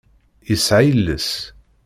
Yesɛa 0.49 0.81
iles. 0.91 1.29